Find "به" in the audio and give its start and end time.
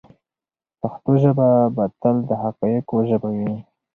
1.75-1.83